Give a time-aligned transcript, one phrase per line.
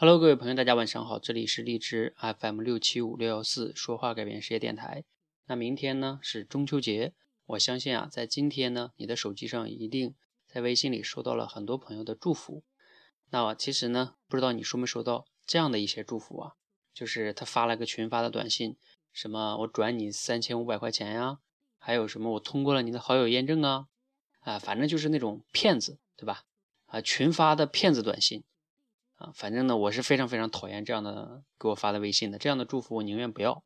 [0.00, 5.02] Hello，各位朋友，大家晚上好，这里是荔枝 FM 六七五六幺四说话改变世界电台。
[5.46, 7.14] 那明天呢是中秋节，
[7.46, 10.14] 我相信啊，在今天呢，你的手机上一定
[10.46, 12.62] 在微信里收到了很多朋友的祝福。
[13.30, 16.52] 那其实呢，不知道你收没收到这样的一些祝福啊？
[16.94, 18.76] 就是他发了个群发的短信，
[19.12, 21.38] 什么我转你三千五百块钱呀，
[21.76, 23.88] 还有什么我通过了你的好友验证啊，
[24.42, 26.44] 啊，反正就是那种骗子，对吧？
[26.86, 28.44] 啊，群发的骗子短信。
[29.18, 33.64] 啊，反正呢，我是非常非常讨厌这样的给我发的微信的，这样的祝福我宁愿不要。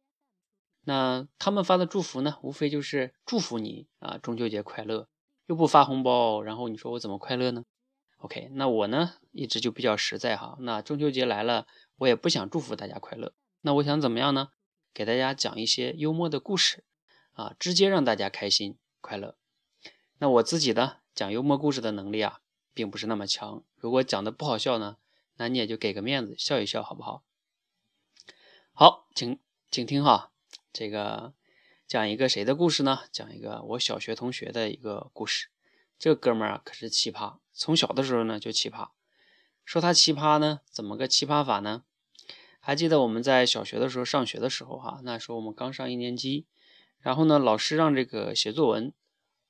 [0.84, 5.08] 那他们发的祝福呢，无非就是祝福你啊，中秋节快乐，
[5.46, 7.64] 又不发红包，然后你说我怎么快乐呢
[8.16, 11.66] ？OK，那我呢一直就比较实在哈，那中秋节来了，
[11.98, 14.48] 我也不想祝福大家快乐，那我想怎么样呢？
[14.94, 16.84] 给大家讲一些幽默的故事
[17.34, 19.36] 啊，直接让大家开心快乐。
[20.18, 22.40] 那我自己呢，讲幽默故事的能力啊，
[22.72, 24.96] 并不是那么强，如果讲的不好笑呢？
[25.42, 27.24] 那你也就给个面子，笑一笑，好不好？
[28.72, 29.40] 好，请
[29.72, 30.30] 请听哈，
[30.72, 31.34] 这个
[31.88, 33.00] 讲一个谁的故事呢？
[33.10, 35.48] 讲一个我小学同学的一个故事。
[35.98, 38.90] 这个哥们儿啊，可是奇葩，从小的时候呢就奇葩。
[39.64, 41.82] 说他奇葩呢，怎么个奇葩法呢？
[42.60, 46.46] 还记得我们在小学的时候上学的时候哈，那时候我们刚上一年级，
[47.00, 48.92] 然后呢，老师让这个写作文，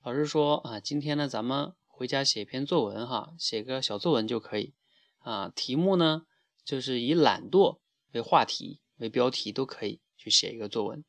[0.02, 4.72] 老师说啊，今天呢咱们回家写一篇作文哈，写个小作文就可以。
[5.22, 6.26] 啊，题目呢，
[6.64, 7.78] 就是以懒惰
[8.12, 11.04] 为话题为标题都可以去写一个作文。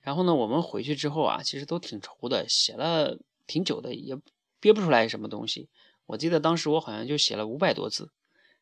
[0.00, 4.18] 然后呢，我们回去之后啊，其实都挺愁的，写了挺久的，也
[4.60, 5.68] 憋不出来什么东西。
[6.06, 8.10] 我记得当时我好像就写了五百多字，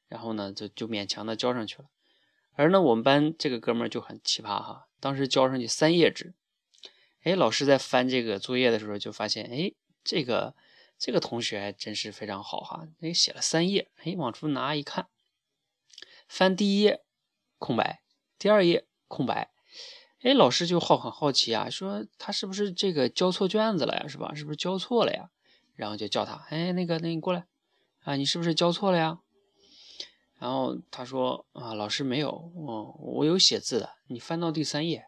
[0.09, 1.87] 然后呢，就就勉强的交上去了。
[2.53, 6.35] 而呢，我们班这个哥们儿就很奇葩哈，当时交上去三页纸，
[7.23, 9.73] 哎，老师在翻这个作业的时候就发现，哎，
[10.05, 10.55] 这个。
[10.99, 15.07] 这个同学还真是非常好哈，那写了三页，哎，往出拿一看，
[16.27, 17.05] 翻第一页
[17.59, 18.03] 空白，
[18.39, 19.53] 第二页空白，
[20.23, 24.35] 哎，老师就好很好奇啊，说他是不是这个交错卷子了呀，是吧？
[24.35, 25.31] 是不是交错了呀？
[25.77, 27.47] 然后就叫他，哎，那个，那你过来
[28.01, 29.21] 啊，你是不是交错了呀？
[30.41, 35.07] 然后他说啊，老师没有，我我有写字的，你翻到第三页。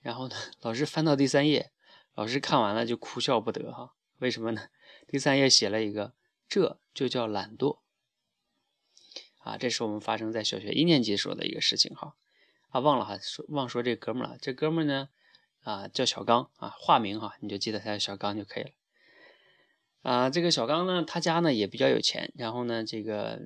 [0.00, 1.72] 然后呢， 老师翻到第三页，
[2.14, 4.68] 老师看完了就哭笑不得哈，为什么呢？
[5.06, 6.14] 第三页写了一个，
[6.48, 7.78] 这就叫懒惰
[9.38, 9.56] 啊！
[9.56, 12.16] 这是我们发生在小学一年级时候的一个事情哈。
[12.70, 14.36] 啊，忘了哈，说忘说这哥们了。
[14.40, 15.08] 这哥们呢，
[15.60, 18.70] 啊，叫小刚啊，化名哈，你就记得他叫小刚就可以了。
[20.02, 22.32] 啊，这个小刚呢，他家呢也比较有钱。
[22.36, 23.40] 然后呢，这个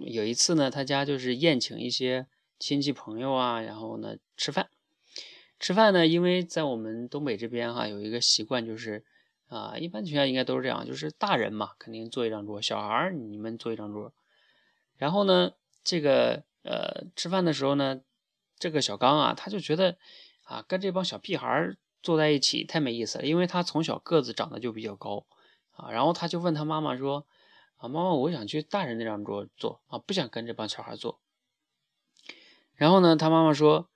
[0.00, 2.26] 有一次呢，他家就是宴请一些
[2.58, 4.68] 亲戚朋友啊，然后呢吃饭。
[5.58, 9.04] 吃饭呢，因为在我们东北这边哈，有一个习惯就是。
[9.48, 14.12] 啊，一般情况下应该都是这样，就是大人嘛，肯定坐一张桌，小孩儿你们坐一张桌。
[14.96, 15.52] 然后呢，
[15.84, 18.00] 这个呃吃饭的时候呢，
[18.58, 19.96] 这个小刚啊，他就觉得
[20.42, 25.26] 啊，跟这帮小屁孩儿坐在一起太没意思了，因为他从小个子长得就比较高
[25.72, 25.90] 啊。
[25.90, 27.26] 然后他就问他妈妈说
[27.78, 31.20] ：“啊，妈妈，我想去大人那张桌坐啊，不想跟这帮小孩坐。”
[32.74, 33.88] 然后呢，他妈妈说。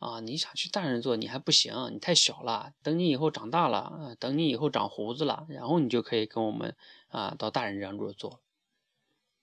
[0.00, 2.72] 啊，你想去大人做，你还不行，你太小了。
[2.82, 6.74] 等你以后长大了，等你以后长胡子了，然后你就可以跟我们
[7.08, 8.40] 啊到大人这张桌坐。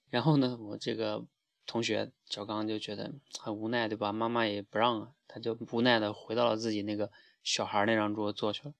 [0.10, 1.24] 然后呢，我这个
[1.68, 4.12] 同学小刚就觉得很无奈，对吧？
[4.12, 7.12] 妈妈也不让啊，他就无奈的回到了自己那个
[7.44, 8.74] 小孩那张桌坐去了。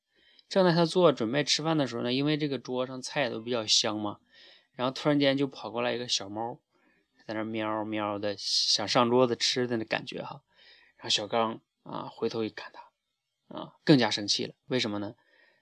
[0.50, 4.18] 正在他坐准备吃饭的时候呢，因为这个桌上菜都比较香嘛，
[4.74, 6.58] 然后突然间就跑过来一个小猫，
[7.28, 10.42] 在那喵喵的想上桌子吃的那感觉哈。
[10.98, 11.62] 然后小刚。
[11.88, 14.54] 啊，回头一看他，啊，更加生气了。
[14.66, 15.16] 为什么呢？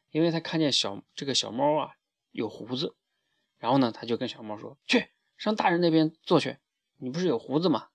[0.09, 1.95] 因为他看见小这个小猫啊
[2.31, 2.95] 有胡子，
[3.57, 6.57] 然后呢，他就跟小猫说：“去上大人那边坐去，
[6.97, 7.89] 你不是有胡子吗？”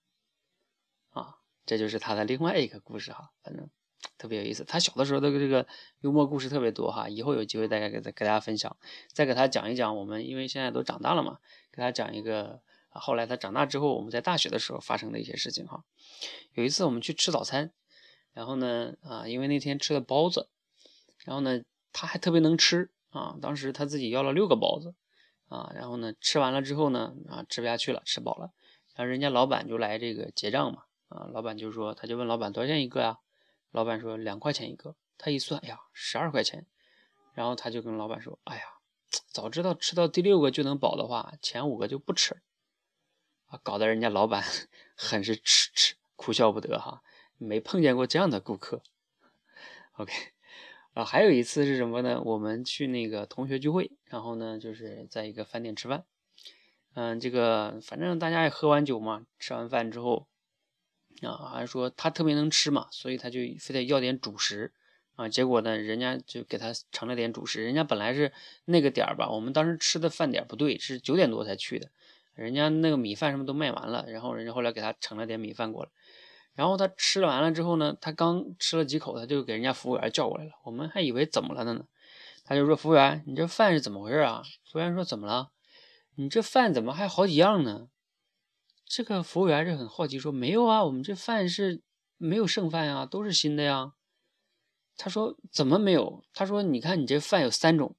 [1.11, 3.71] 啊，这就是他的另外一个故事哈，反正
[4.19, 4.65] 特别有意思。
[4.65, 5.67] 他小的时候的这个
[6.01, 8.77] 幽默故事特别多哈，以后有机会大概给给大家分享，
[9.13, 11.39] 再给他讲一讲我们，因为现在都长大了嘛，
[11.73, 15.85] 给他讲一个后来他长大之后我们在大学的时候发生的一些事情哈。
[16.53, 17.73] 有一次我们去吃早餐。
[18.33, 20.49] 然后呢，啊，因为那天吃的包子，
[21.25, 21.63] 然后呢，
[21.93, 23.37] 他还特别能吃啊。
[23.41, 24.95] 当时他自己要了六个包子，
[25.49, 28.53] 啊，然后呢，吃完了之后呢，啊，吃不下去了，吃饱了，
[28.95, 33.19] 然后人家老板就来这个结账嘛，啊，老板就说，他就问老板多少钱一个呀？
[33.71, 34.97] 老板说两块钱一个。
[35.23, 36.67] 他一算，哎呀，十二块钱。
[37.35, 38.63] 然后他就跟老板说，哎呀，
[39.31, 42.41] 早知道吃到第六个就能饱的话，前五个就不吃，
[43.47, 44.43] 啊，搞得人家老板
[44.97, 47.03] 很是吃吃哭笑不得哈。
[47.43, 48.83] 没碰见过这样的顾客
[49.97, 50.13] ，OK，
[50.93, 52.21] 啊，还有一次是什么呢？
[52.23, 56.05] 我们去那个同学聚会，然后呢，就是在一个饭店吃饭，
[56.93, 60.29] 嗯，这个反正大家也喝完酒嘛，吃完饭之后
[61.23, 64.75] 啊，还说他特别能吃嘛，所以他就非得要点主食
[65.17, 65.27] 啊。
[65.27, 67.65] 结果呢，人家就给他盛了点主食。
[67.65, 68.35] 人家本来是
[68.67, 71.89] 那个点儿吧，我们当时吃的饭点不对，是九点多才去的。
[72.35, 75.91] 人家那个米饭什么都卖完了，然后人家后来给他盛了点米饭过来。
[76.55, 80.53] 然后他吃完了之后呢，他刚吃了几口，他就给人家服务员叫过来了。
[80.65, 81.87] 我们还以为怎么了呢？
[82.45, 85.53] 他就说：“服务员，你这饭是怎么回事啊？”服务员说：“怎么了？
[86.17, 87.89] 你这饭怎么还好几样呢？”
[88.85, 91.81] 这个服务员就很好奇说：“没有啊，我们这饭是
[92.17, 93.93] 没有剩饭呀，都是新的呀。”
[94.99, 97.95] 他说：“怎么没有？”他说：“你看你这饭有三种。”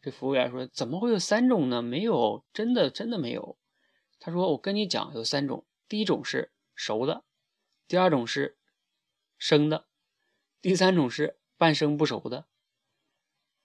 [0.00, 1.82] 这服务员说：“怎么会有三种呢？
[1.82, 3.58] 没有，真的真的没有。”
[4.18, 7.24] 他说：“我跟你讲，有三种，第一种是熟的。”
[7.92, 8.56] 第二种是
[9.36, 9.84] 生的，
[10.62, 12.46] 第三种是半生不熟的，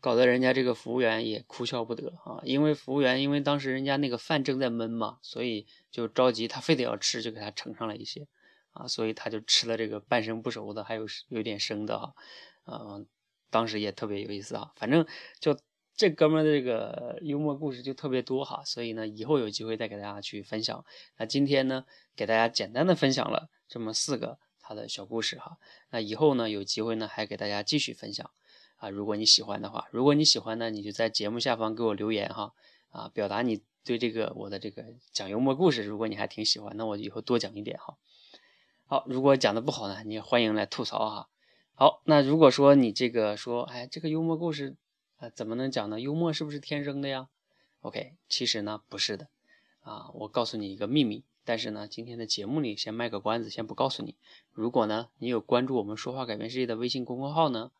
[0.02, 2.42] 搞得人家这个服务员也哭笑不得啊！
[2.44, 8.28] 因为服务员因为当时人家那个饭正在焖嘛，所以就着急，他非得要吃，就给他盛上来一些
[8.72, 12.14] 啊，所以他就吃了这个半生不熟的，还有有点生的哈，
[12.66, 13.08] 嗯，
[13.50, 15.08] 当时也特别有意思啊，反正
[15.40, 15.58] 就。
[15.98, 20.86] 这哥们的这个幽默故事就特别多哈，所以呢，以后有机会再给大家去分享。
[21.18, 21.86] 那今天呢，
[22.16, 25.58] 给大家简单的分享了这么四个他的小故事哈。
[25.90, 28.30] 那以后呢，有机会呢，还给大家继续分享
[28.76, 28.90] 啊。
[28.90, 32.54] 如果你喜欢的话，如果你喜欢呢，你就在节目下方给我留言哈
[32.92, 37.98] 啊，表达你对这个我的这个讲幽默故事，如果你还挺喜欢，那我以后多讲一点哈。
[38.86, 41.30] 好，如果讲的不好呢，你也欢迎来吐槽哈。
[41.74, 44.76] 好，那如果说你这个说，哎，这个幽默故事。
[45.18, 46.00] 啊，怎么能讲呢？
[46.00, 47.28] 幽默是不是天生的呀
[47.82, 49.30] ？OK，其实呢不是的，
[49.82, 54.16] 啊，我告诉你一个秘密，但是呢，今天的节目里先卖个关子，先不告诉你。
[54.52, 57.72] 如果呢你有关注我们说话改变世界的微信公众号呢，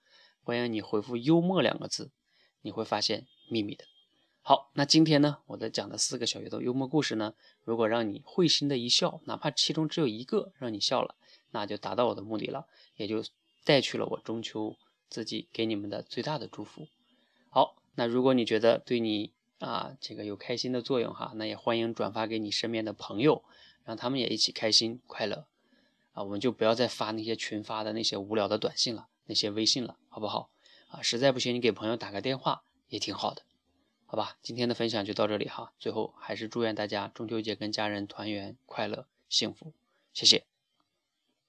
[0.42, 2.10] 欢迎你回复“幽默”两个字，
[2.62, 3.86] 你会发现秘密的。
[4.42, 11.16] 好，那今天呢，我的讲的四个小鱼的幽默故事呢，如果让你会心的一笑，哪怕其中只有一个让你笑了，
[11.52, 13.24] 那就达到我的目的了，也就
[13.64, 14.76] 带去了我中秋
[15.10, 16.88] 自己给你们的最大的祝福。
[17.50, 23.44] 好，那如果你觉得对你啊这个有开心的作用哈，那也欢迎转发给你身边的朋友，
[23.84, 25.48] 让他们也一起开心快乐
[26.14, 26.24] 啊。
[26.24, 30.50] 我们就不要再发那些群发的那些无聊的短信了，那些微信了，好不好？
[30.90, 33.42] 啊，实在不行你给朋友打个电话也挺好的，
[34.06, 34.38] 好吧？
[34.42, 35.74] 今天的分享就到这里哈。
[35.80, 39.74] 最后还是祝愿大家中秋节跟家人团圆快乐幸福，
[40.14, 40.57] 谢谢。